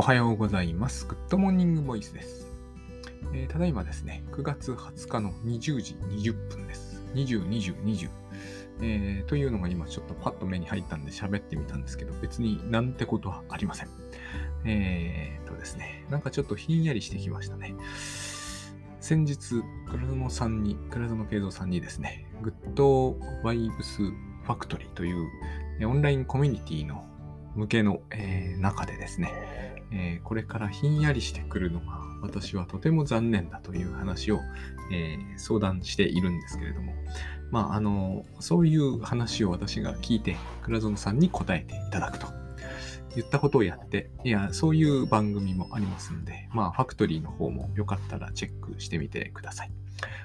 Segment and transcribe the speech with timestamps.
[0.00, 1.06] おはようございます。
[1.06, 2.46] グッドモーニングボイスです。
[3.34, 7.02] えーただいまですね、9月20日の20時20分です。
[7.12, 8.08] 20、20、20。
[8.80, 13.88] えーというのが今ちょっとパッと目に入ったんで喋ってみたんですけど、別になんてことはありません。
[14.64, 17.74] えーとですね、なんかちょっとひんやりしてきましたね。
[19.00, 25.28] 先日、倉園さんに、倉園佳三さんにですね、グッドバイブスファクトリーという
[25.86, 27.04] オンラインコミュニティの
[27.54, 29.32] 向けの、えー中でですね、
[29.92, 34.40] えーこれからひんやりしてくるのが私はとても残念だという話を、
[34.92, 36.94] えー相談しているんですけれども、
[37.50, 42.28] まあ、あの、そういう話を私が聞いて、倉園さんに答えていただくと。
[43.16, 49.72] 言ったことをやって、いや、そういう番組もありますんで、まあ、ファクトリーの方もよかったらチェックしてみてください。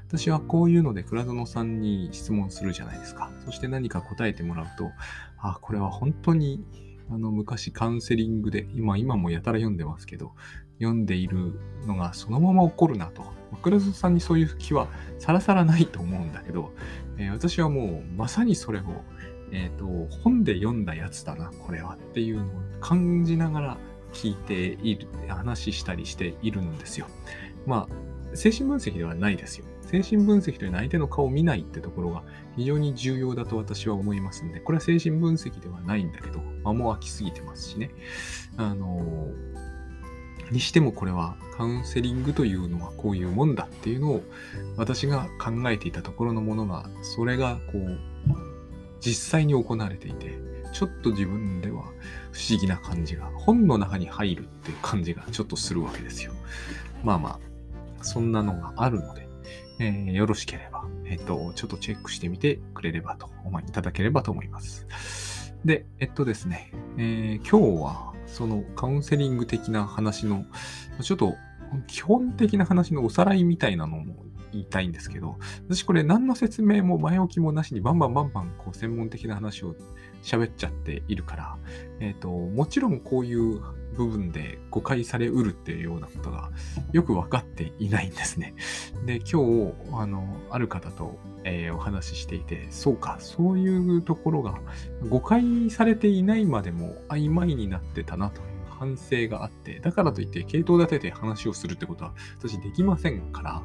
[0.08, 3.32] 私はこういうので倉園さんに質問するじゃないですか。
[3.44, 4.92] そして何か答えてもらうと、
[5.40, 6.64] あ、これは本当に
[7.10, 10.34] あの昔カウンセリングで、今、今もやたら読んでますけど、
[10.80, 13.24] 読んでいるのがそのまま起こるなと。
[13.62, 16.74] 倉園さんにそういう気はさらさらないと思うんだけど、
[17.18, 18.84] えー私はもうまさにそれを、
[19.52, 19.86] えっ、と、
[20.24, 22.48] 本で読んだやつだな、これはっていうのを
[22.82, 23.78] 感じながら
[24.12, 27.08] 聞いている、話したりしているんですよ。
[27.66, 29.66] まあ、精神分析ではないですよ。
[29.82, 32.24] 精神分析というのは相手の顔を見ないってところが
[32.56, 37.92] 非常に重要だと私は思いますんで、これは精神分析ではないんだけど、間も空きすぎてますしね。
[38.58, 39.28] あの
[40.52, 44.24] にしてもこれはカウンセリングというのはこういうもんだっていうのを
[44.78, 47.98] 私が考えていたところのものが、それがこう、
[49.00, 50.38] 実際に行われていて、
[50.72, 51.84] ちょっと自分では
[52.32, 56.34] 不思議な感じが、本の中に入るっていう感じがちょっとするわけですよ。
[57.04, 57.40] まあま
[58.00, 59.25] あ、そんなのがあるので、
[59.80, 65.54] えーよろしければ、えっ、と、ちょっとチェックしてみてくれればと思い、いただければと思います。
[65.66, 70.46] で、えっとですね、えー今日は、そのカウンセリング的な話の、
[71.02, 71.36] ちょっと
[71.88, 75.38] 基本的な話のおさらいみたいなのも言いたいんですけど、
[75.68, 79.76] 私これ何の説明も前置きもなしにバンバンバンバンこう専門的な話を
[80.24, 81.58] 喋っちゃっているから、
[82.00, 83.62] えっ、と、もちろんこういう
[83.96, 86.52] 部分で誤解されうるっていうようなことが
[86.92, 88.56] よく分かっていないんですね。
[89.06, 94.60] で、今日、あの、ある方と、えーお話ししていて、そうか、そういうところが
[95.10, 103.64] 誤解されていないまでも曖昧になってたなという反省があって、だからといって系統立てて話をするってことは私できませんから、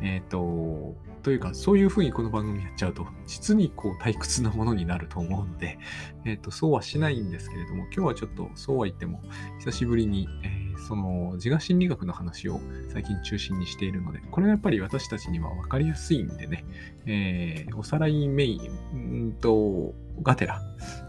[0.00, 0.94] えっ、と、
[1.26, 5.76] というか、そういうふうにこの番組やっちゃうと、実にこう退屈なものになると思うので、
[6.24, 9.20] えっ、と、そうはしないんですけれども、今日はちょっとそうは言っても、
[9.58, 12.60] 久しぶりに、えーその自我心理学の話を
[12.92, 16.64] 最近中心にしているので、これはやっぱり私たちには分かりやすいんでね、
[17.06, 18.96] えーおさらいメイン、う
[19.28, 20.60] んと、がてら、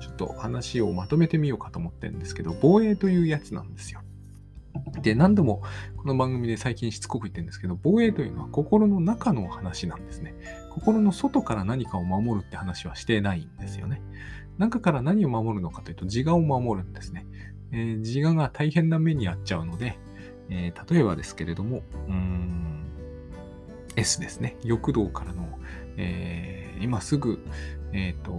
[0.02, 4.02] ちょっと話をまとめてみようかと思ってるんですけど、防衛というやつなんですよ。
[5.02, 5.62] で、何度も
[5.98, 10.36] この番組で最近しつこく言ってるんですけど、防衛というのは心の中の話なんですね。
[10.72, 14.02] 心の外から何かを守るって話はしてないんですよね。
[14.58, 17.26] 中から何を守るのかというと、自我を守るんですね。
[17.72, 19.98] えー自我が大変な目に遭っちゃうので、
[20.50, 22.86] えー例えばですけれども、うーん、
[23.96, 24.58] S ですね。
[24.64, 25.48] 欲動からの、
[25.98, 27.40] えー今すぐ、
[27.92, 28.32] えっ、と、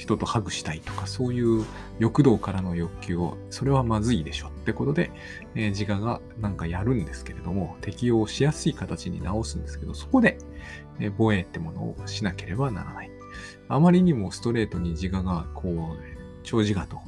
[0.00, 1.66] 人とハグしたいとか、そういう
[1.98, 5.10] 欲動からの欲求を、それはまずいでしょってことで、
[5.54, 10.38] えー自我がなんかやるんですけれども、適用しやすい形に直すんですけど、そこで、
[11.00, 13.10] えー防衛ってものをしなければならない。
[13.68, 15.98] あまりにもストレートに自我が、こう、
[16.44, 16.98] 長自我と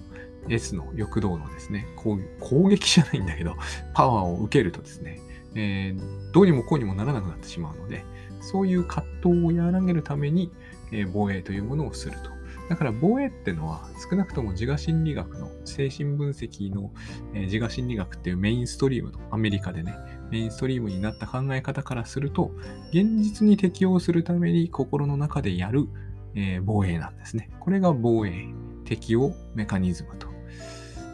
[0.51, 3.57] S の欲動のですね、攻攻撃じゃないんだけど、
[3.95, 5.19] パワーを受けるとですね、
[5.55, 8.05] えーどうにもこうにもならなくなってしまうので、
[8.43, 10.53] そういう葛藤を和らげるために、
[10.93, 12.42] えー防衛というものをすると。
[12.69, 16.91] だから防衛ってのは少なくとも自我心理学の精神分析の、
[17.35, 19.95] えー自我心理学っていうメインストリームのアメリカでね、
[20.31, 22.53] メインストリームになった考え方からすると、
[22.93, 25.89] 現実に適応するために心の中でやる、
[26.35, 27.51] えー防衛なんですね。
[27.61, 28.47] これが防衛、
[28.85, 30.29] 適応メカニズムと、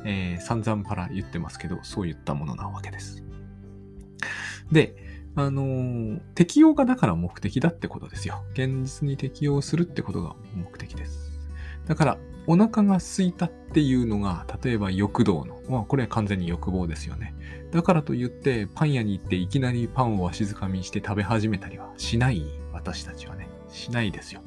[0.04, 3.24] えー散々パラ言ってますけど、そういったものなわけです。
[4.70, 4.94] で、
[5.34, 8.44] あのー適用がだから目的だってことですよ。
[8.52, 11.27] 現実に適用するってことが目的です。
[11.88, 17.34] だから、お腹が空いたっていうのが、例えば欲動の、まあこれは完全に欲望ですよね。
[17.72, 23.48] だからといって、パン屋に行っていきなりパンをわしづかみにして食べ始めたりはしない、私たちはね。
[23.70, 24.40] しないですよ。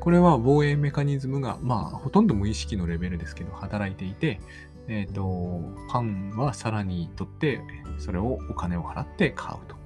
[0.00, 4.40] これは防衛メカニズムが、まあ、ほとんど無意識のレベルですけど、働いていて、
[4.88, 5.60] えっ、と、
[5.90, 7.60] パンはさらに取って、
[7.98, 9.76] それをお金を払って買うと。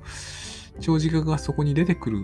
[0.80, 2.18] 長時間がそこに出てくる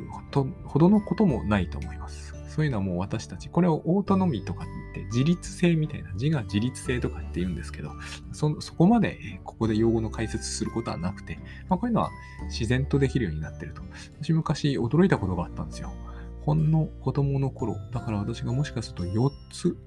[0.64, 2.31] ほどのこともないと思います。
[2.54, 7.92] そういうのはもう私たち、これをオートノミーとかって自立性みたいな、自我自立性とかって言うんですけど、
[8.32, 11.38] そ、そこまでここで用語の解説することはなくて、
[11.70, 12.10] まあ、こういうのは
[12.48, 13.80] 自然とできるようになってると。
[14.20, 15.94] 私昔驚いたことがあったんですよ。
[16.42, 19.78] ほんの子供の頃、だから私がもしかすると4つ、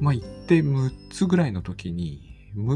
[0.00, 2.32] まあ言って6つぐらいの時に、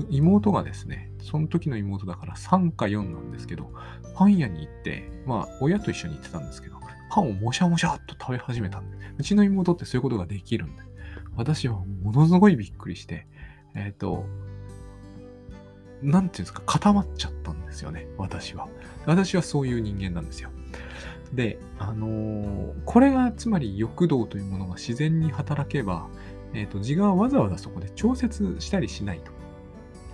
[0.08, 3.73] 妹がですね、その時の妹だから3か4なんですけど、
[4.14, 6.75] パン屋に行って、まあ親と一緒に行ってたんですけど、
[7.16, 10.82] パンをもしゃもしゃっと食べ始めたんで、うちの妹ってそういうことができるんで、
[11.34, 13.26] 私はものすごいびっくりして、
[13.74, 14.26] えっ、ー、と、
[16.02, 18.68] なんていうんですか、固まっちゃったんですよね、私は。
[19.06, 20.50] 私はそういう人間なんですよ。
[21.32, 26.08] で、あのー、これがつまり欲動というものが自然に働けば、
[26.52, 29.32] えっ、ー、と、自我はわざわざそこで調節したりしないと。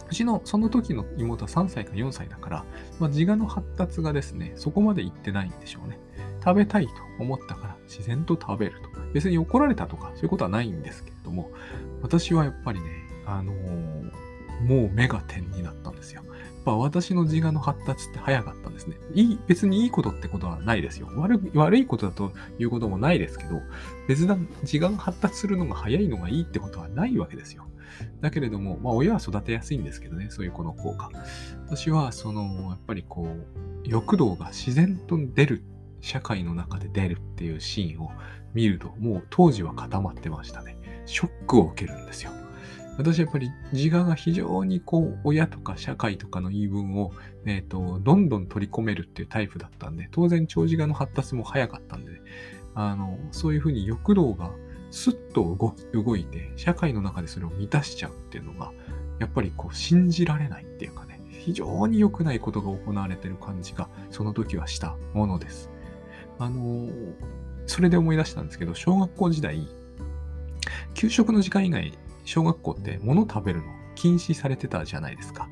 [0.09, 2.65] うちのその時の妹は3歳か4歳だから、
[3.01, 5.99] まあ、自我の発達がですね、そこまでいってないんでしょうね。
[6.45, 8.93] 食べたいと思ったから自然と食べると。
[9.13, 11.51] 別に怒られたとかそういうことはないんですけれども、
[12.03, 12.87] 私はやっぱりね、
[13.27, 14.13] あのー、
[14.63, 16.23] もう目が点になったんですよ。
[16.25, 18.97] やっぱ私の自我の発達って早かったんですね。
[19.15, 21.09] いい、別にいいことってことはないですよ。
[21.17, 23.61] 悪悪いことだということもないですけど、
[24.09, 27.67] 別段自我が発達するのが早いのがいいってことはないわけですよ。
[28.21, 31.11] だけれども、まあ親は育てやすいんですけどね、そういう子の効果。
[31.67, 35.65] 私は、その、やっぱりこう、欲動が自然と出る、
[36.03, 38.11] 社会の中で出るっていうシーンを
[38.53, 40.77] 見ると、もう当時は固まってましたね。
[41.07, 42.33] ショックを受けるんですよ。
[42.99, 47.13] 私はやっぱり自我が非常にこう親とか社会とかの言い分を、
[47.47, 52.21] えーと、どんどん取り込めるっていうタイプだったんで当然長自我の発達も早かったんで、ね
[52.75, 54.51] あのそういうふうに欲動が
[54.91, 55.57] スッと
[55.95, 58.73] 動いて、社会の中でそれを満たしちゃうっていうのが、
[59.19, 65.71] やっぱりこう信じられないっていうかね、非常に良くないことが行われてる感じが、その時はしたものです。
[66.43, 66.89] あの、
[67.67, 69.69] それで思い出したんですけど、小学校時代、
[70.95, 71.93] 給食の時間以外、
[72.25, 75.49] 小学校って物食べるの禁止されてたじゃないですか。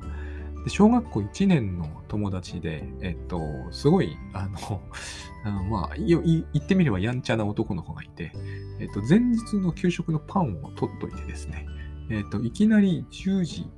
[0.63, 3.41] で小学校1年の友達で、えっと、
[3.71, 4.81] すごい、あの、
[5.43, 8.33] あのまあ、言ってみればやんちゃな男の子がいて、
[8.79, 11.65] えっと、前日の給食のパンを取っといてですね、
[12.09, 13.69] えっと、いきなり10時、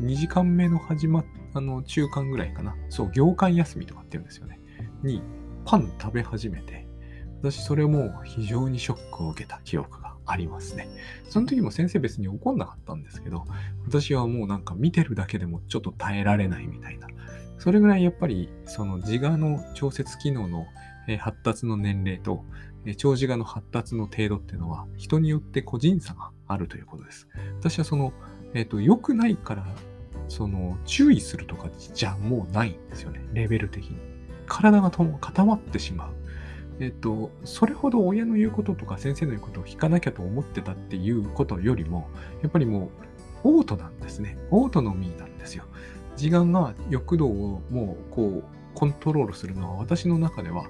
[0.00, 1.24] 2時間目の始まっ、
[1.54, 2.76] あの、中間ぐらいかな。
[2.88, 4.60] そう、業間休みとかって言うんですよね。
[5.02, 5.22] に、
[5.64, 6.86] パン食べ始めて、
[7.40, 10.88] 私それも非常にショックを受けた記憶がありますね。
[11.28, 13.44] その時も先生別に怒んなかったんですけど、
[13.84, 17.08] 私はもうなんか見てるだけでもちょっと耐えられないみたいな。
[17.58, 20.66] それぐらいやっぱりその自我の調節機能の
[21.18, 22.44] 発達の年齢と
[22.96, 27.28] 長自我の発達の程度っていうのは人によって個人差があるということです。
[27.58, 28.12] 私はその、
[28.54, 29.66] えっ、ー、と、良くないから、
[30.28, 33.20] その、注意するとかじゃもうないんですよね。
[33.32, 34.11] レベル的に。
[34.46, 36.12] 体が固まってしまう。
[36.80, 42.08] えっ、と、それほど親の言うこととか先生の言うことを聞かなきゃと思ってたっていうことよりも、
[42.42, 42.90] やっぱりも
[43.44, 44.38] う、オートなんですね。
[44.50, 45.64] オートのミーなんですよ。
[46.20, 48.44] 自我が欲動をもう、こう、
[48.74, 50.64] コントロールするのは私の中では、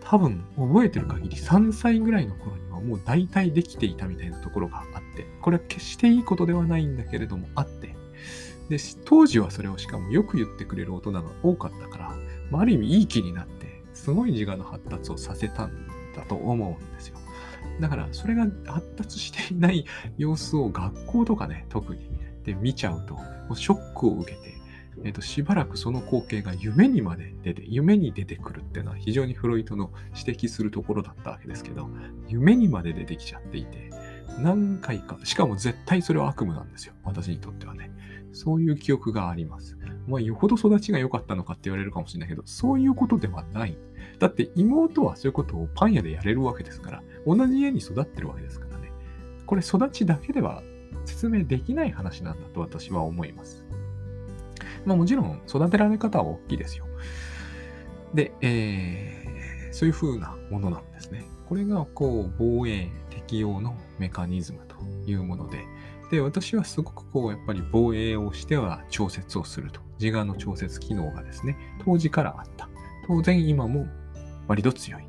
[0.00, 7.94] 多分覚えてる限り3歳ぐらいの頃にはもう大体できていたみたいなところがあって、これは決していいことではないんだけれどもあって、
[8.68, 12.14] で、当時はそれをしかもよく言ってくれる大人が多かったから、
[12.50, 15.72] まあ、ある意味いい気になって、すごい自我の発達をさせたん
[16.16, 17.18] だと思うんですよ。
[17.80, 19.84] だからそれが発達していない
[20.16, 22.10] 様子を学校とかね、特に
[22.44, 24.54] で見ちゃうと、もうショックを受けて、
[25.04, 31.88] えーと、しばらくその光景が夢にまで出て、夢に出てくるっていうのは非常にフロイトの指摘するところだったわけですけど、
[32.26, 33.90] 夢にまで出てきちゃっていて、
[34.40, 36.94] 何回か、しかも絶対それは悪夢なんですよ。
[37.04, 37.90] 私にとってはね。
[38.38, 39.76] そういう記憶があります。
[40.06, 43.76] まあ、よほど育ちが良かったのかって言われるかもしれないけど、そういうことではない。
[44.20, 48.92] だって妹はそういうことをパン屋でやれるわけですから、同じ家に育ってるわけですからね。
[49.44, 50.62] これ育ちだけでは
[51.04, 53.64] 説明できない話なんだと私は思います。
[54.86, 56.86] まあもちろん育てられ方は大きいですよ。
[58.14, 61.24] で、えー、そういう風なものなんですね。
[61.48, 64.76] これがこう防衛適用のメカニズムと
[65.10, 65.64] いうもので、
[66.10, 69.80] で、私はすごくこう、やっぱり防衛をしては調節をすると。
[70.00, 72.68] 自我の調節機能がですね、当時からあった。
[73.06, 73.86] 当然今も
[74.46, 75.08] 割と強い。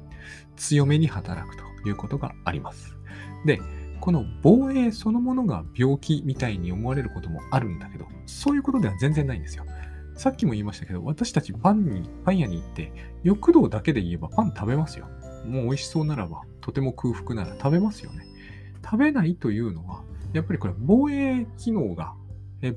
[0.56, 2.98] 強めに働くということがあります。
[3.46, 3.62] で、
[4.01, 9.65] この防衛そのものが病気みたいに思われることもあるんだけど、そういうことでは全然ないんですよ。
[10.15, 12.91] さっきも言いましたけど、私たちパンに、パン屋に行って、
[13.24, 15.08] 欲動だけで言えばパン食べますよ。
[15.46, 18.25] もう美味しそうならば、とても空腹なら食べますよね。
[18.84, 22.13] 食べないというのは、やっぱりこれ防衛機能が、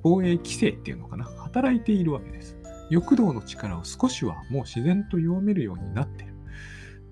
[0.02, 2.56] 防衛規制っていうのかな、働いているわけです。
[2.90, 6.35] 欲動の力を少しはもう自然と弱めるようになっている。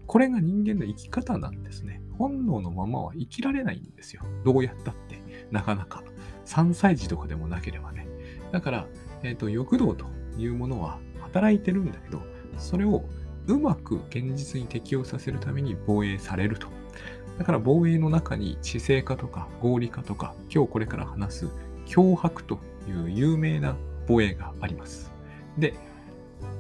[0.07, 2.03] これが人間の生き方なんですね。
[2.19, 4.23] 本能のままは生きられないんですよ。
[4.45, 5.23] どうやったって。
[5.51, 6.03] なかなか。
[6.47, 8.09] 3歳児とかでもなければね。
[8.51, 8.87] だから、
[9.23, 10.07] えっ、ー、と、欲動と
[10.37, 12.23] いうものは働いてるんだけど、
[12.59, 13.05] それを
[13.47, 16.80] うまく現実に適用させるために防衛されると。
[17.41, 21.49] だから防衛の中に知性化とか合理化とか、今日これから話す
[21.87, 25.11] 脅迫という有名な防衛があります。
[25.57, 25.73] で、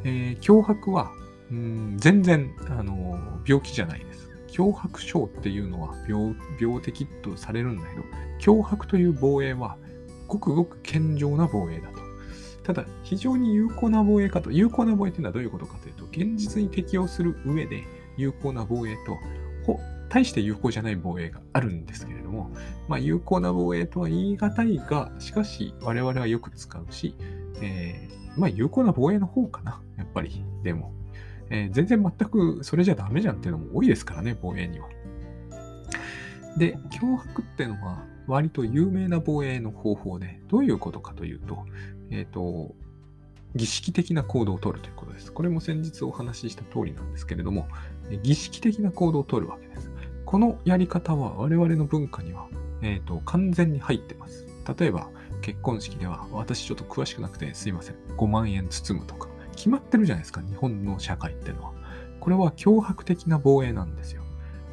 [0.05, 1.13] えー、脅迫は
[1.51, 4.31] うん全然あの病気じゃないです。
[4.49, 8.03] 脅迫症っていうのは病病的とされるんだけど、
[8.41, 9.77] 脅迫という防衛は
[10.29, 11.99] ごくごく健常な防衛だと。
[12.63, 17.85] ただ、非常に有効な防衛かと、有効な防衛というのはどういうことかというと、現実に適用する上で
[18.17, 19.19] 有効な防衛と、
[20.11, 22.51] 大して有効じゃない防衛があるんですけれども、
[22.89, 27.15] まあ、有効な防衛とは言い難いが、しかし我々はよく使うし、
[27.63, 30.45] えー、まあ、有効な防衛の方かな、やっぱり。
[30.65, 30.93] でも、
[31.49, 34.89] えー、全然全くそれじゃダメじゃんっていうのも多いですからね、防衛には。
[36.59, 41.65] で、脅迫っていうのは割と有名な防衛の方法で、どういうことかというと、
[42.11, 42.75] えっ、ー、と、
[43.55, 45.33] 儀式的な行動をとるということです。
[45.33, 47.69] これも先日お話しした通りなんですけれども、
[48.23, 49.90] 儀式的な行動をとるわけです。
[50.31, 52.47] このやり方は我々の文化には、
[52.83, 54.47] えーと、完全に入ってます。
[54.79, 55.11] 例えば、
[55.43, 57.97] 結婚式では、私ちょっと詳しくなくてすいません。
[58.17, 61.73] 5万円包むとか、決まってるじゃないですか、日本の社会ってのは。
[62.21, 64.23] これは脅迫的な防衛なんですよ。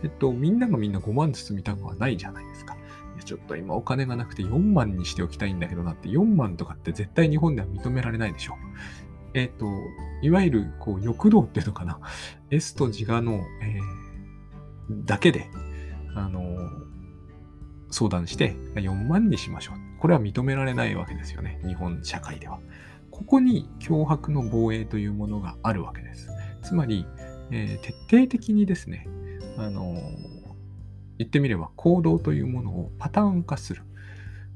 [0.04, 2.78] えっと、みんながみんな5万包みたくはないじゃないですか。
[3.26, 8.58] ちょっと今お金がなくて4万にしておきたいんだけどなって、4万とかって絶対日本では認められないでしょう。
[9.34, 9.66] えっ、と、
[10.22, 12.00] いわゆるこう欲動っていうのかな。
[12.52, 14.07] S と自我の、えー、
[14.90, 15.50] だけで、
[16.16, 16.56] あの、
[17.90, 19.76] 相談して4万にしましょう。
[20.00, 21.60] これは認められないわけですよね。
[21.66, 22.60] 日本社会では。
[23.12, 26.30] ここに脅迫の防衛というものがあるわけです。
[26.62, 27.06] つまり、
[27.52, 29.08] えー、徹底的にですね、
[29.58, 29.96] あの、
[31.18, 33.84] 言ってみれば行動というものをパターン化する。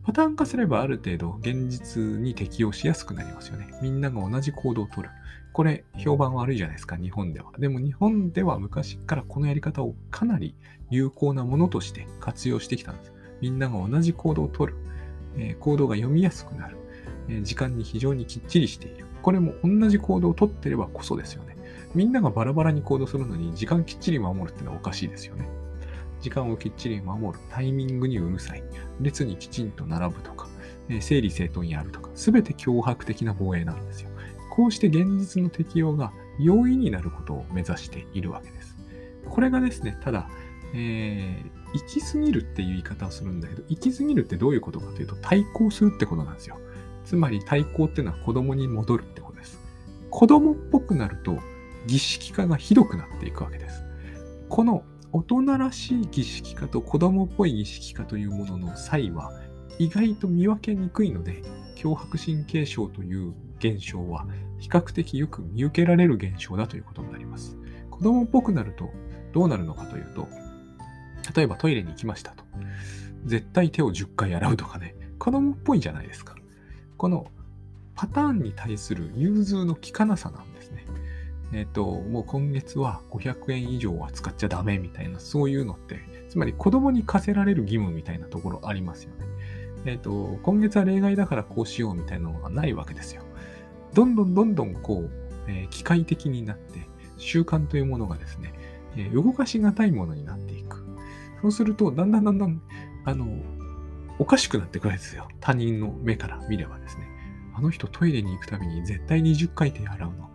[0.04, 3.68] パターン化すればある程度現実に適用しやすくなりますよね。
[3.82, 5.10] みんなが同じ行動をとる。
[5.54, 7.52] これ、評判悪いじゃないですか、日本では。
[7.60, 10.56] でも日本では昔からこのやり方をかなり
[10.90, 13.14] 有効なものとして活用してきたんです。
[13.42, 14.76] みんなが同じ行動をとる。
[15.38, 16.78] えー、行動が読みやすくなる、
[17.30, 17.44] えー。
[17.44, 19.06] 時間に非常にきっちりしている。
[19.22, 21.56] これも同じ行動をとってればこそですよね。
[21.96, 25.48] みんながバラバラに行動するのに時間きっちり守るってのはおかしいですよね。
[26.22, 28.64] 時間をきっちり守る、タイミングにうるさい、
[29.00, 30.48] 列にきちんと並ぶとか
[30.90, 34.10] え、整理整頓やるとか、すべて脅迫的な防衛なんですよ。
[34.52, 38.78] こうして現実の適用が容易になることを目指しているわけです。
[39.28, 40.30] これがですね、ただ、
[40.74, 46.58] えー、行き過ぎるっていう言い方をするんだけど、行き過ぎるってどういうことかというと、対抗するってことなんですよ。
[47.06, 49.60] つまり対抗っていうのは子供に戻るってことです。
[50.10, 51.40] 子供っぽくなると、
[51.88, 53.84] 儀式化がひどくなっていくわけです。
[54.50, 59.32] この大人らしい儀式化と子供っぽい儀式化というものの差異は
[59.80, 61.42] 意外と見分けにくいので、
[61.78, 64.26] 脅迫神経症という現象は
[64.60, 67.58] 比較的よく見受けられる現象だということになります。
[67.90, 68.90] 子供っぽくなると
[69.32, 70.28] どうなるのかというと、
[71.36, 72.44] 例えばトイレに行きましたと。
[73.26, 76.36] 絶対手を10回洗うとかね、子供っぽいじゃないですか。
[76.98, 77.28] この
[77.96, 80.86] パターンに対する融通の利かなさなんですね。
[81.54, 86.00] えっ、ー、と、もう今月は500円以上は使っちゃダメみたいな、そういうのって、
[86.30, 89.26] つまり子供に課せられる義務みたいなところありますよね。
[89.86, 93.24] えっ、ー、と、今月は例外だからこうしようみたいなのがないわけですよ。
[93.94, 95.12] どんどんどんどんこう、
[95.48, 98.54] えー、機械的になって、習慣というものがですね、
[98.96, 100.86] えー、動かしがたいものになっていく。
[101.42, 102.62] そうすると、だんだんだんだん、
[103.06, 103.28] あの、
[104.20, 105.28] おかしくなってくるんですよ。
[105.40, 107.08] 他人の目から見ればですね。
[107.54, 110.30] あの人トイレに行くたびに絶対20回手洗うの。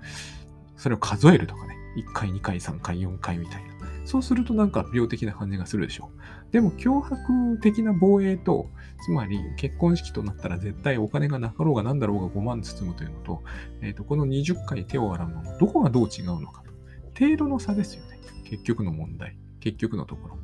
[0.76, 3.76] それを数えるとかね、1回、2回、3回、4回みたいな。
[4.04, 6.10] そうするとなんか病的な感じがするでしょ
[6.50, 6.52] う。
[6.52, 13.42] でも脅迫的な防衛と、つまり結婚式となったら絶対お金がなかろうが何だろうが5万包むというのと、
[13.82, 16.70] えっ、ー、と、この20回手を洗うののどこがどう違うのかと。
[17.18, 18.18] 程度の差ですよね。
[18.44, 19.36] 結局の問題。
[19.60, 20.38] 結局のところ。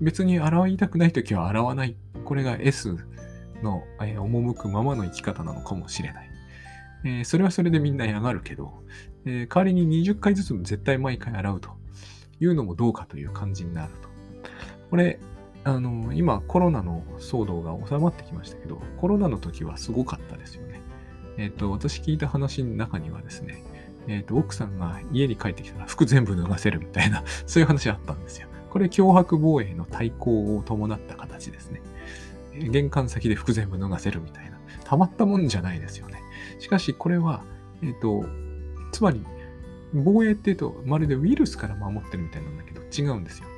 [0.00, 1.96] 別に洗いたくないときは洗わない。
[2.24, 2.96] これが S
[3.62, 6.30] の、えー、赴くままの生き方なのかもしれない。
[7.04, 8.82] えー、それはそれでみんな嫌がるけど、
[9.24, 11.70] えー、代わりに20回ずつも絶対毎回洗うと
[12.40, 14.08] いうのもどうかという感じになると。
[14.90, 15.18] これ、
[15.68, 20.80] あの、今コロナの騒動が収まってきましたけど、コロナの時はすごかったですよね。
[21.36, 23.62] えっ、と、私聞いた話の中にはですね、
[24.06, 28.48] えっ、と、奥さんが家に帰ってきたら服全部脱がせるみたいな、 そういう話あったんですよ。
[28.70, 31.82] これ脅迫防衛の対抗を伴った形ですね。
[32.54, 34.58] 玄関先で服全部脱がせるみたいな。
[34.84, 36.22] たまったもんじゃないですよね。
[36.60, 37.44] しかしこれは、
[37.82, 38.24] えっ、と、
[38.92, 39.22] つまり、
[39.92, 43.48] 防衛っていうと、まるでウイルスから守ってるみたいなんだけど、違うんですよ。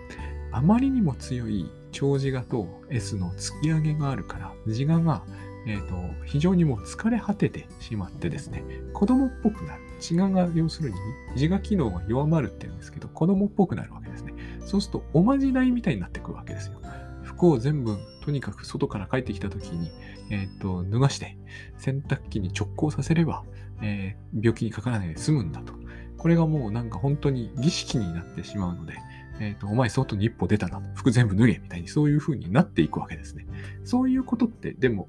[0.53, 5.25] あまりにも強い長自我と S の突き上げがあるから、自我が、
[5.67, 5.95] えーと、
[6.25, 9.83] 非常にもう疲れ果ててしまってですね、子供っぽくなる。
[10.01, 10.97] 自我が要するに
[11.35, 14.35] 自我機能が弱まるっていうんですけど、子供っぽくなるわけですね。
[14.65, 16.81] そうするとおまじないみたいになってくるわけですよ。
[17.23, 19.91] 服を全部とにかく外から帰ってきた時に、
[20.31, 21.37] えーと、脱がして
[21.79, 23.45] 洗濯機に直行させれば、
[23.83, 25.75] えー、病気にかからないで済むんだと。
[26.17, 28.95] これがもうなんか本当に儀式になってしまうので、
[29.41, 33.47] えっ、ー、と、お前外に一歩出たな、服全部脱げ、みたいにそういう風になっていくわけですね。
[33.85, 35.09] そういうことって、でも、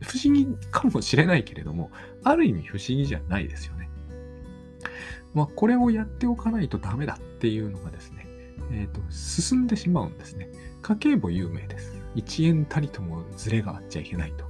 [0.00, 1.90] 不思議かもしれないけれども、
[2.22, 3.88] ある意味不思議じゃないですよね。
[5.34, 8.26] まあ、これをやっておかないとダメだっていうのがですね、
[8.72, 10.50] えっ、ー、と、進んでしまうんですね。
[10.82, 11.96] 家計簿有名です。
[12.16, 14.44] 1円たりともズレがあっちゃいけないと。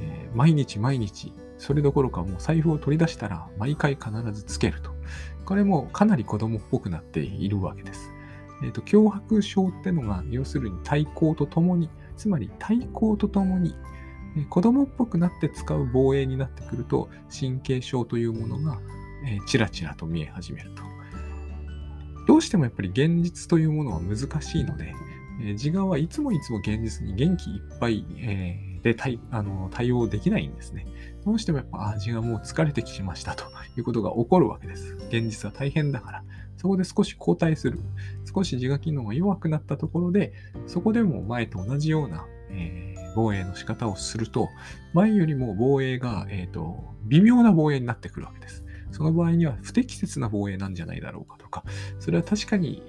[0.00, 4.99] えー、毎日毎日、それどころかもう財布を取り出したら毎回必ずつけると。
[5.50, 8.12] これもかなり子供っぽくなっているわけです。
[8.62, 13.74] えっ、ー、と、脅迫症ってのが、要するに対抗とともに、つまり対抗とともに、
[14.36, 18.78] えー、子供っぽくなって使う防衛になってくると、神経症というものが、
[19.26, 20.84] えー、ちらちらと見え始めると。
[22.28, 24.94] どうしてもやっぱり現実というものは難しいので、
[25.42, 30.86] え、自我はいつもいつも現実に元気いっぱい、えー、で対あの対応できないんですね。
[31.24, 33.44] どうしてもやっぱ味がもう疲れてきましたと
[33.76, 34.96] いうことが起こるわけです。
[35.08, 36.24] 現実は大変だから。
[36.56, 37.78] そこで少し後退する。
[38.34, 40.34] 少し自我機能が弱くなったところで、
[40.66, 44.50] そこでも前と同じような、えー、防衛の仕方をすると、
[44.92, 48.64] 前よりも防衛が、えーと、微妙な防衛になってくるわけです。
[48.90, 51.64] その場合には不適切な防衛なんじゃないだろうかとか、
[51.98, 52.82] それは確かに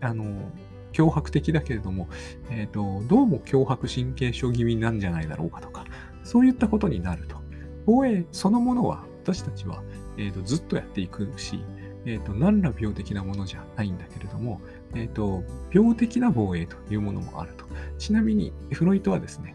[0.00, 0.50] あの
[0.92, 2.08] 脅迫的だけれども、
[2.50, 5.84] えーと、どうも脅迫神経症気味なんじゃないだろうかとか、
[6.24, 7.36] そういったことになると。
[7.84, 9.82] 防衛そのものは私たちは、
[10.16, 11.64] えーと、ずっとやっていくし、
[12.04, 14.60] えーと、何ら病的なものじゃないんだけれども、
[14.94, 17.64] えーと、病的な防衛というものもあると。
[17.98, 19.54] ちなみに、フロイトはですね、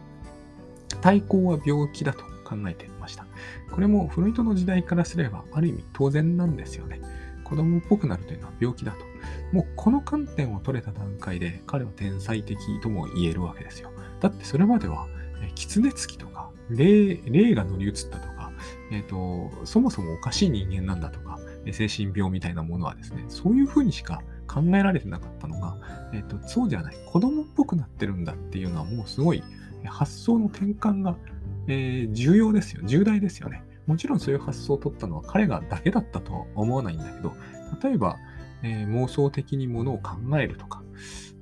[1.02, 3.28] 対抗は病気だと考えていました。
[3.72, 7.02] これもフロイトの時代からすれば、ある意味当然なんですよね。
[7.44, 9.00] 子供っぽくなるというのは病気だと。
[9.52, 13.92] もうこの観点を取れた段階で彼は天才的とも言えるわけですよ。
[14.20, 15.08] だってそれまでは、
[15.56, 18.52] 狐つきとか、霊霊が乗り移ったとか、
[18.92, 21.40] えっ、ー、と、そもそもおかしい人間なんだとか、
[21.72, 25.78] 精神病みたいなものはですね、そういうふうにしか考えられてなかったのが、
[26.14, 29.44] えっ、ー、と、そうじゃない、子供っぽくなってるんだっていうのはもうすごい
[29.86, 31.18] 発想の転換が、
[31.68, 32.82] えー、重要ですよ。
[32.86, 33.64] 重大ですよね。
[33.86, 37.34] もちろんそういう発想を取ったのは彼がだけだったとは思わないんだけど、
[37.84, 38.18] 例えば、
[38.64, 40.84] えー、妄想的にものを考えるとか、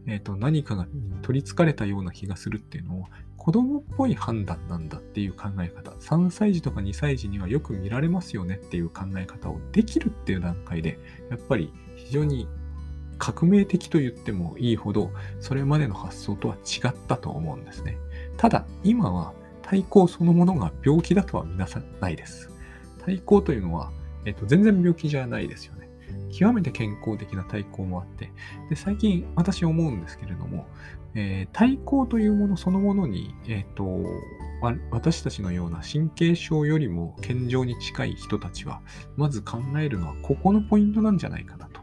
[0.08, 0.88] えーと、何かが
[1.21, 3.06] 取り憑かれたような気がするっていうのを
[3.38, 5.91] 子供っぽい判断なんだっていう考え方。
[5.91, 10.99] 3歳児とか2歳児にはよく見られますよねっていう考え方をできるっていう段階で
[11.30, 12.47] やっぱり非常に
[13.17, 17.97] 革命的と言ってもいいほどそれまでの発想とは違ったと思うんですね。
[18.38, 22.49] ただ今は対抗そのものが病気だとは見なさないです。
[23.04, 23.91] 対抗というのは、
[24.25, 25.89] えっと、全然病気じゃないですよね。
[26.32, 28.32] 極めて健康的な対抗もあって、
[28.69, 30.67] で最近私思うんですけれども、
[31.15, 34.06] えー、対抗というものそのものに、えーと、
[34.91, 38.82] 私たちのような神経症よりも健常に近い人たちは、
[39.15, 41.82] まず考えるのはここのポイントなんじゃないかなと。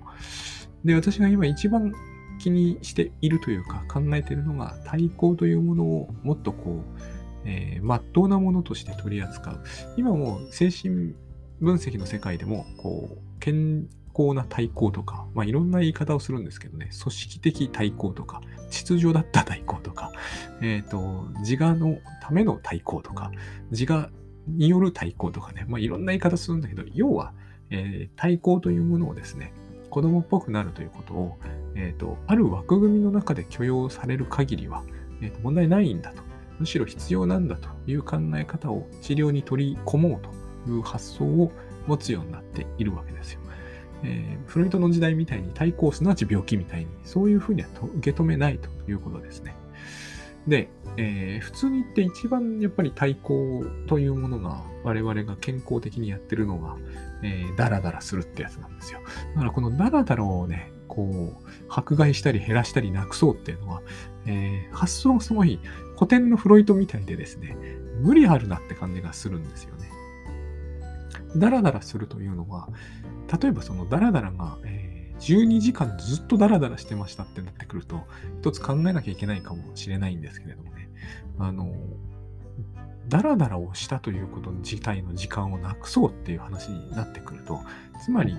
[0.85, 1.93] で、私が今一番
[2.39, 7.01] 気にしているというか考えているのが対抗というものをもっとこう、
[7.45, 9.65] えー、真っ当なものとして取り扱う。
[9.97, 11.15] 今も精神
[11.61, 20.13] 分析の世界でも、こう、健康な対抗とか、まあ、いろんな言い方をするんですけどね、組織的対抗とか、秩序だった対抗とか、
[20.61, 23.31] えっ、ー、と、自我のための対抗とか、
[23.71, 24.11] 自我
[24.49, 27.33] による対抗とかね、まあ、いろんな言い方するんだけど、要は、
[27.71, 29.53] えー、対抗というものをですね、
[29.91, 31.39] 子供っぽくなるということを、
[31.75, 34.83] えっ、ー、と、ある枠組みの中で許容される限りは、
[35.21, 36.23] えーと、問題ないんだと。
[36.59, 41.51] むしろ必要なんだという考え方を治療に取り込もうという発想を
[41.87, 43.41] 持つようになっているわけですよ。
[44.05, 49.55] えー、フロイトの時代みたいに対抗すなわち病気みたいに、そういうふうには受け止めないということですね。
[50.47, 56.77] で、えー、普通に言って一番やっぱり対抗というものが我々が健康的にやってるのが、
[57.23, 59.01] えー、ダラダラするってやつなんですよ。
[59.35, 63.83] だからこのダラダラをね、こう、迫害したり減らしたりなくそうっていうのは、
[64.27, 65.61] えー、発想がすごい
[65.95, 67.57] 古典のフロイトみたいでですね、
[68.01, 69.82] 無理あるなって感じがするんですよね。
[71.37, 72.69] ダラダラするというのは、
[73.41, 78.03] 例えばそのダラダラが、えー、12時間ずっとダラダラしてましたってなってくると、
[78.41, 80.91] 一つ考えなきゃいけないかもしれないんですけれどもね、
[81.39, 81.73] あの、
[83.09, 87.61] ダラダラをしたということ自体の時間をなくそうっていう話になってくると、
[88.03, 88.39] つまり、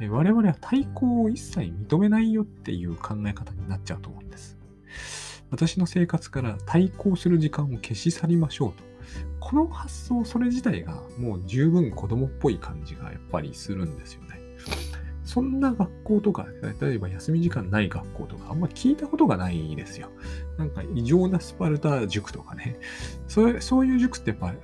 [0.00, 4.58] え我々は対抗を一切認めないよっていう考え方になっちゃうと思うんです。
[5.50, 8.93] 私の生活から対抗する時間を消し去りましょうと。
[9.40, 14.40] この発想、それ自体がもう十分子供っぽい感じがやっぱりするんですよね。
[15.24, 16.46] そんな学校とか、
[16.80, 20.10] 例えば休み時間ない学校とか、あんま聞いたことがないですよ。
[20.58, 22.78] なんか異常なスパルタ塾とかね。
[23.26, 24.54] そうそういう塾ってやっぱ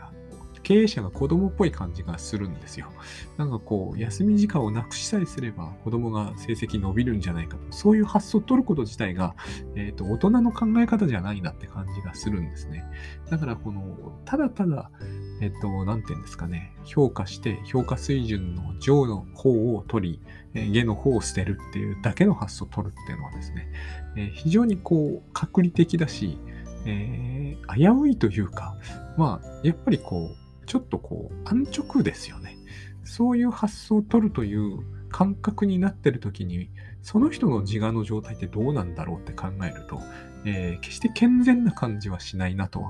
[0.70, 2.92] 経営者が子供っぽい感じがするんですよ。
[3.36, 9.34] なんかこう、休み時間をなくしさえすれば子供が成績伸びるんじゃないかと、そういう発想を取ること自体が、
[9.74, 12.84] えっ、ー、と、大人の考え方じゃないなって感じがするんですね。
[13.30, 13.82] だからこの、
[14.24, 14.92] ただただ、
[15.40, 20.20] えっ、ー、と、なんていうんですかね、評価して、評価水準の上の方を取り、
[20.54, 23.72] えー、下の方を捨てるっていうだけの発想を取るっていうのはですね、
[24.16, 26.38] えー、非常にこう、確理的だし、
[26.86, 28.76] えー、危ういというか、
[29.16, 32.56] まあ、やっぱりこう、ちょっとこう、安直ですよね。
[33.02, 36.70] そういう発想を取るという感覚になってる時に、
[37.02, 40.00] その人の自我の状態ってどうなんだろうって考えると、
[40.44, 42.84] えー、決して健全な感じはしないなと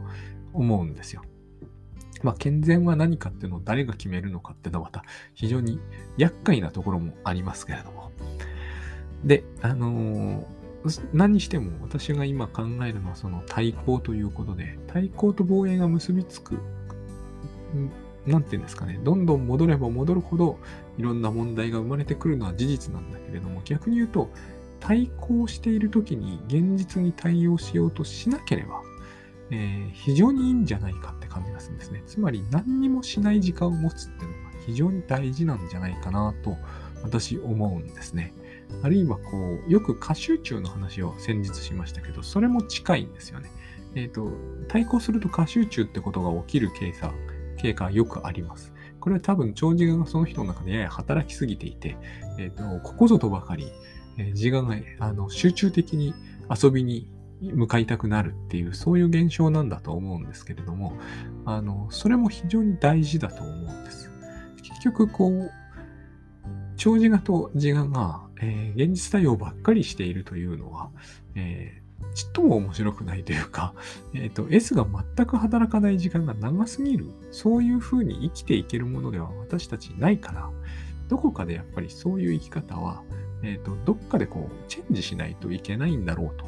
[0.52, 1.22] 思うんですよ。
[2.22, 5.80] まあ、健全は何かっていうのを誰が決めるのかっていうのはまた非常に
[6.18, 8.10] 厄介なところもありますけれども。
[9.24, 16.58] で、あのー、何しても私が今考えるのはその対抗ということで、対抗と防衛が結びつく
[18.26, 20.58] なんていうんですかね、どんどん戻れば戻るほど
[20.98, 24.30] いろんな問題が生まれてくるのは事実なんだけれども、逆に言うと、
[24.80, 28.82] 対抗している時に現実に対応しようとしなければ、
[29.50, 32.02] えー、非常にいいんじゃないかって感じがするんですね。
[32.06, 36.56] つまり何にもしない時間を持つっていうのが非常に大事なんじゃないかなと
[37.02, 38.32] 私思うんですね。
[38.82, 43.50] あるいはこう、よく過集中の話を先日しましたけど、それも近いんですよね。
[43.94, 44.32] えっ、ー、と、
[44.68, 47.04] 対抗すると過集中ってことが起きるケース
[47.60, 48.72] 経過はよくあります。
[49.00, 51.96] これは多分、長寿がその人の中でやや働きすぎていて、
[52.38, 53.70] えっ、ー、と、ここぞとばかり、
[54.16, 56.14] えー、自我があの集中的に
[56.48, 57.10] 遊びに
[57.42, 60.94] 向かいたくなるっていう、そういう現象なんだと思うんですけれども、
[61.44, 64.10] あの、それも非常に大事だと思うんです。
[64.62, 65.50] 結局、こう、
[66.76, 70.90] 長寿画と自我が、えー、現実対応ばっかりしているというのは、
[71.34, 71.79] え
[72.14, 73.74] ちっとも面白くないというか、
[74.14, 80.50] えっ、ー、と、S が全く働かない時間が長すぎる、そういうふうに生きていけるものでは私たちないから、
[81.08, 83.02] どこかでやっぱりそういう生き方は、
[83.42, 86.46] えっ、ー、と、どっかでこう、チェンジしないといけないんだろうと。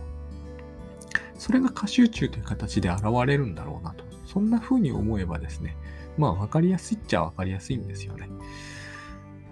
[1.38, 4.04] それが過集中という形で現れるんだろうなと。
[4.26, 5.76] そんな風に思えばですね、
[6.16, 8.28] まあ、わかりやすいっちゃわかりやすいんですよね。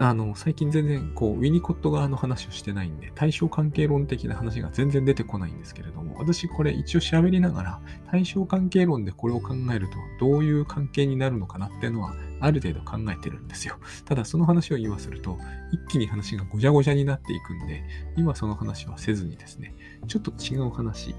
[0.03, 13.77] あの、最近全然、こう、ウィニコット側の話をしてないんで、対象関係論的な話が全然出てこないんですけれども、私これ一応喋りながら、対象関係論でこれを考えると、どういう関係になるのかなっていうのは、ある程度考えてるんですよ。
[14.07, 15.37] ただ、その話を言わすると、
[15.71, 17.85] 一気に話がごちゃごちゃになっていくんで、
[18.17, 19.75] 今その話はせずにですね、
[20.09, 21.15] ちょっと違う話。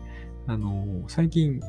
[0.48, 1.62] あの、最近、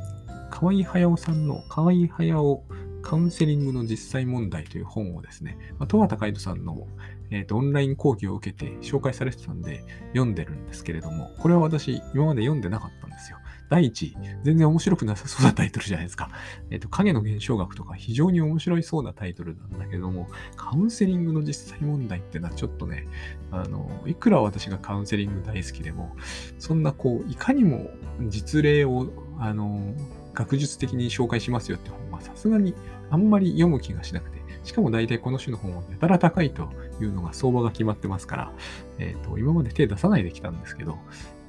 [0.50, 2.62] 河合駿さんの、河合駿
[3.02, 6.86] カウンセリングの実際問題という本をですね、まあ、戸畑海人さんの、
[7.30, 9.84] えーと、オンライン講義を受けて紹介されてたんで
[10.14, 13.38] 読んでるんですけれども、これは私今まで読んでなかったんですよ。
[13.72, 16.28] 第一、全然面白くなさそうなタイトルじゃないですか。
[16.70, 23.08] えっ、ー、と、影の現象学とか非常に面白いそうなタイトルなんだけども、カウンセリングの実際問題ってのはちょっとね、
[23.50, 26.14] あの、いくら私がカウンセリング大好きでも、
[26.58, 27.90] そんなこう、いかにも
[28.28, 29.94] 実例を、あの、
[30.34, 32.74] 学術的に紹介しますよってさすがに
[33.10, 36.70] あんまり読む気がしなくて、しかも大体この種の本はやたら高いと
[37.00, 38.52] いうのが相場が決まってますから、
[38.98, 40.98] え、ー、と、今まで手出さないできたんですけど、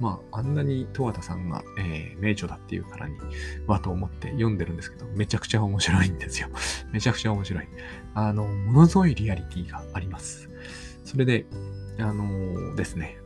[0.00, 3.16] まあ、あんなに十和田さんが、えー、名著だっていうからに、
[3.66, 6.48] はと思って読んでるんですけど、めちゃくちゃ面白いんですよ。
[6.92, 7.68] めちゃくちゃ面白い。
[8.14, 10.50] あの、ものすごいリアリティがあります。
[11.04, 11.46] それで、
[11.98, 13.18] あのー、ですね、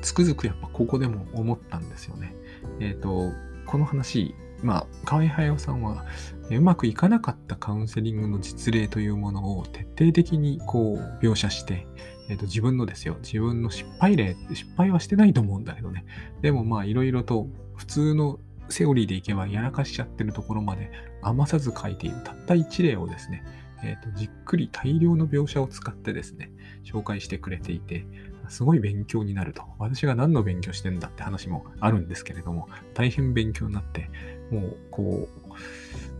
[0.00, 2.34] つくづくやっぱここでも思ったんですよね。
[2.78, 3.32] えっ、ー、と、
[3.66, 6.04] この話、まあ、河合駿さんは、
[6.50, 11.86] うまくいかなかったカウンセリングの実例というものを徹底的にこう描写して、
[12.28, 16.04] えー、と自分のですよ、自分の失敗例、失敗はしてないと思うんだけどね。
[16.42, 17.46] でもまあいろいろと
[17.76, 20.90] 普通のセオリーでいけばやらかしちゃってるところまで
[21.22, 23.44] 余さず書いているたった一例をですね、
[23.82, 26.50] えー、とじっくり大量の描写を使ってですね、
[26.84, 28.06] 紹介してくれていて、
[28.48, 29.62] すごい勉強になると。
[29.78, 34.10] 私が何の勉強してんだって話もあるんですけれども、大変勉強になって、
[34.50, 35.28] もう、こ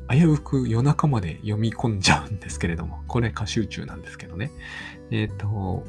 [0.09, 4.51] う、危うく夜中まで読み込んじゃうんですけれども、これ歌集中なんですけどね。
[5.11, 5.85] えっ、ー、と、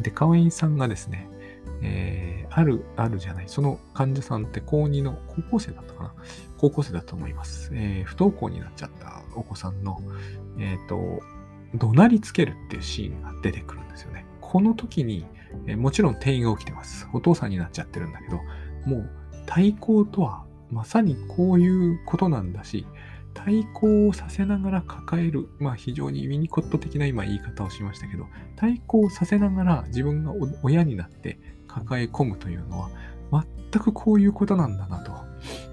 [0.00, 1.28] で、川井さんがですね、
[1.82, 6.14] えー、ある、あるじゃない、その患者さんって高2の高校生だったかな
[6.58, 7.70] 高校生だと思います。
[7.74, 10.00] えー、不登校になっちゃったお子さんの、
[10.58, 11.20] えっ、ー、と、
[11.74, 14.26] 怒鳴りつけるっていうシーンが出てくるんですよね。
[14.40, 15.26] この時に、
[15.66, 17.08] えー、もちろん転移が起きてます。
[17.12, 18.40] お父さんになっちゃってるんだけど、
[18.86, 19.10] もう
[19.46, 22.86] 対抗とはまさにこういうことなんだし、
[23.34, 31.38] 対抗をさせながら抱える、まあ非常にウィニコット的な今言い方をしましたけど、対抗させながら自分が親になって
[31.70, 32.90] 抱え込むというのは、
[33.72, 35.12] 全くこういうことなんだなと。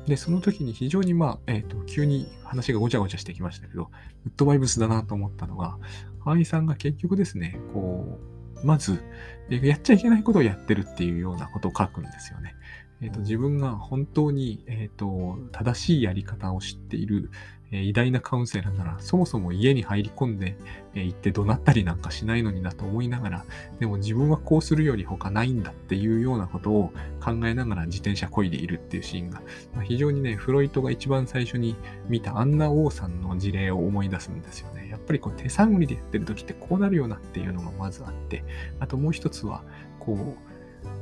[0.06, 3.90] で、その時に非常にまあ、えっ、ー、と、急に話がごちゃごちゃしてきましたけど、グ
[4.30, 5.78] ッドバイブスだなと思ったのが、
[6.24, 8.20] 河合さんが結局ですね、こ
[8.64, 9.04] う、まず、
[9.50, 12.56] やっちゃいけないことをやってるっていうようなことを書くんですよね。
[13.02, 17.30] えーと、自分が本当に、えーと、正しいやり方を知っている、
[17.71, 20.56] えー、偉大なカウンセラーなら、そもそも家に入り込んで、
[20.93, 23.45] えー、行って怒鳴ったりなんかしないのになと思いながら、
[23.80, 29.41] でも自分はこうするより他ないんだっていうようなことを考えながら自転車こいでいるっていうシーンが、
[29.73, 31.75] まあ、非常にね、フロイトが一番最初に
[32.08, 34.88] 見たアンナ・王さんの事例を思い出すんですよね。
[34.89, 38.43] やっぱりこう手探りでやってる時ってこうなるよなっていうのがまずあって、
[38.80, 39.63] あともう一つは、
[39.99, 40.47] こう、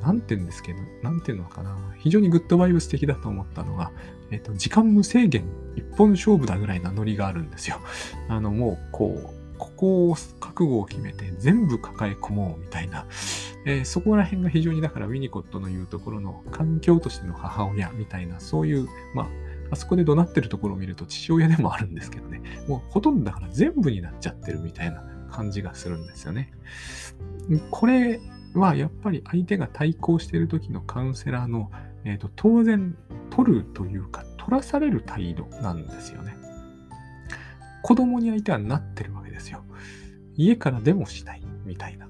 [0.04, 3.92] なんて言うんですけど、なんていうのかな、非常にグッドバイブス的だと思ったのが、
[4.32, 7.80] えっ、と、時間無制限、一本勝負だぐらいなノリがあるんですよ。
[8.30, 13.06] あの、もう、こう、ここを覚悟を決めて全部抱え込もうみたいな、
[13.66, 19.30] えー、そこら辺が非常にだからウィニコットの言うところの環境としての母親みたいな、そういう、まあ、
[19.72, 26.52] あそこで怒鳴ってるところを見ると父親でもあるんですけどね、もうほとんどだから全部になっちゃってるみたいな感じがするんですよね。
[27.72, 28.20] これ、
[28.60, 31.70] はやっぱり相手が対抗してる時のカウンセラーの、
[32.06, 32.96] えーと、当然
[33.32, 36.38] 取るというか取らされる態度なんですよね。
[37.82, 39.64] 子供に相手はなってるわけですよ。
[40.36, 42.08] 家からでもしないみたいな。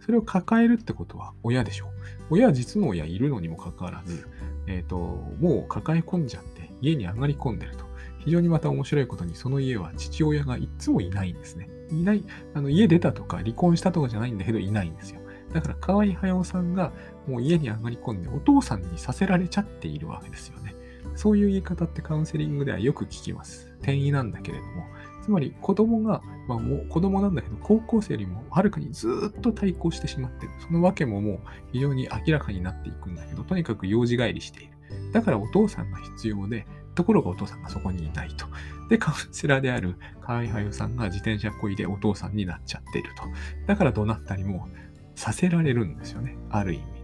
[0.00, 1.88] それを抱えるってことは親でしょう。
[2.30, 4.28] 親は実の親いるのにもかかわらず、
[4.66, 4.96] えっ、ー、と、
[5.40, 7.86] もう抱え込んじゃって家に上がり込んでると。
[8.18, 11.68] 非常にまた面白いことにその家は父親がいつもいないんですね。
[11.90, 15.20] いない、あの家出たとか離婚したとかじゃないんだけどいないんですよ。
[15.52, 16.92] だから河合駿さんが
[17.26, 20.74] もう家に上がり込んでお父さんにさせられちゃっているわけですよね。
[21.14, 23.68] そういう言い方ってカウンセリングではよく聞きます。
[23.78, 24.84] 転移なんだけれども。
[25.22, 30.52] つまり子供が、まあ、もう子供なんだけど高校生よりもはるかにずっと対抗してしまってる。
[30.64, 31.40] その訳ももう
[31.72, 34.72] 非常に明らかになっていくんだけど、とにかく用事帰りしている。
[35.12, 38.46] だからお父さんが必要で、ところがお父さんがそこにいないと。
[38.88, 43.24] で、カウンセラーである河合駿さんが自転車こいでお父さんになっちゃっていると。
[43.66, 44.68] だから怒鳴ったりも
[45.16, 46.36] させられるんですよね。
[46.50, 46.95] ある意味。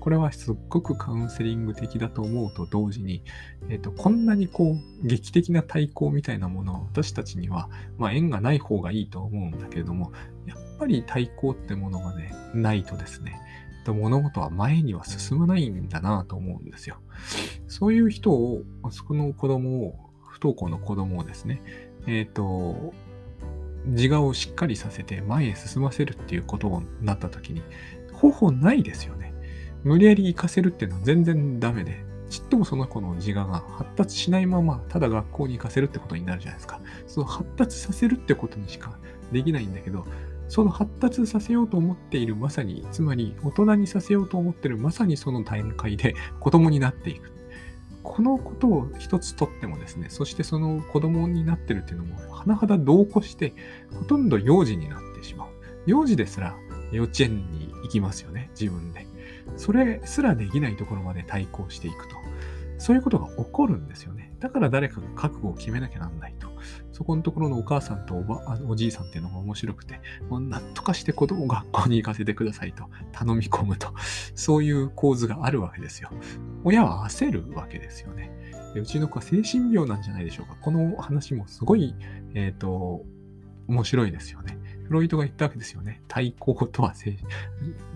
[0.00, 3.22] これはすっごくカウンセリング的だと思うと同時に、
[3.68, 10.12] えーと、こんなにこう劇的な対抗みたいなものを私たちには、まあ、縁がない方がいいと思うんだけれども、
[10.46, 13.40] やっぱり対抗ってものがね、ないとですね、
[13.86, 16.98] 物事は前には進まないんだなと思うんですよ。
[17.68, 19.94] そういう人を、そこの子供を、
[20.26, 21.62] 不登校の子供をですね、
[22.06, 22.92] えっ、ー、と、
[23.86, 27.62] 自我をしっかりさせて前へ進ませるっていうことになった時に
[28.12, 29.27] 方法ないですよね。
[29.88, 36.78] 無理やり行かせるっていうのは全然ダメで、ちっともその子の自我が発達しないまま、ただ学校に行かせるってことになるじゃないですか。
[37.06, 38.98] その発達させるってことにしか
[39.32, 40.04] できないんだけど、
[40.46, 47.32] その発達させようと思っているまさに、つまり大人にさせようと思ってるまさにその段階で子供になっていく。
[48.02, 53.54] このことを一つとってもですね、そしてその子供になってるっていうのも、甚だ同行して、
[53.98, 55.48] ほとんど幼児になってしまう。
[55.86, 56.54] 幼児ですら
[56.92, 59.06] 幼稚園に行きますよね、自分で。
[59.56, 62.16] それすらできないところまで対抗していくと。
[62.78, 64.32] そういうことが起こるんですよね。
[64.38, 66.48] だから誰かが覚悟を決めなきゃなんないと。
[66.92, 73.92] そこのところのお母さんとおばあおじいさんっていうのが面白くて、もう何とかして子供を学校に行かせてくださいと頼み込むと、
[74.34, 76.10] そういう構図があるわけですよ。
[76.64, 78.30] 親は焦るわけですよね。
[78.74, 80.56] でうちの子は精神病なんじゃないでしょうか。
[80.60, 81.94] この話もすごい、
[82.34, 83.04] えっ、ー、と、
[83.66, 84.58] 面白いですよね。
[84.88, 86.00] フロイトが言ったわけですよね。
[86.08, 86.94] 対抗とは、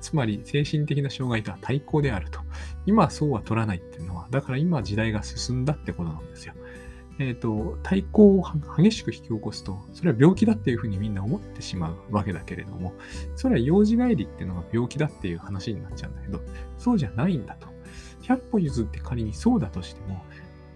[0.01, 2.41] つまり精神的な障害とは対抗であると。
[2.85, 6.53] 今そうは取らないっていうのは、だから今時代が進んだってことなんですよ。
[7.19, 8.45] えっ、ー、と、対抗を
[8.77, 12.93] 激しく引き起こすと、それは病気だっていうふうにみんな思ってしまうわけだけれども、
[13.37, 16.43] それは幼児帰りっていうのが病気だっていう話になっちゃうんだけど、
[16.77, 17.69] そうじゃないんだと。
[18.23, 20.25] 100歩譲って仮にそうだとしても、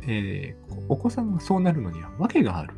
[0.03, 2.75] えー、お子さんがそうなるのには訳がある。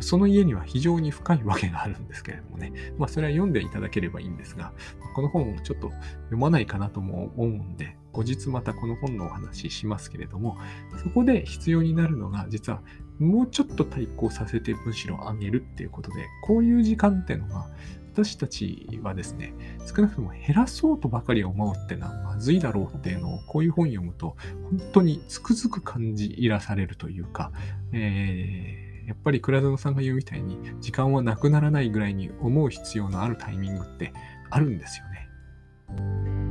[0.00, 2.72] その家には非常に深いわけがあるんですけれどもね。
[2.98, 4.72] まあ、それは読んでいただければいいんですが、
[5.14, 5.90] この本をちょっと
[6.24, 10.56] 読まないかなとも思うんで、後日またこの本のお話ししますけれども、
[11.02, 12.82] そこで必要になるのが、実は
[13.18, 17.68] もうちょっと対抗させてむしろ上げるっていうことで、こういう時間っていうのが、
[18.12, 19.54] 私たちはですね、
[19.86, 24.36] 少なくとも減らそうとばかり思うってのはまずいだろうっていうのを、こういう本読むと、
[24.70, 27.52] 本当につくづく感じいらされるというか、
[27.92, 34.12] えーやっぱり倉園さんが言うみたいに、時間はなくならないぐらいに思う必要のあるタイミングって
[34.50, 36.41] あるんですよね。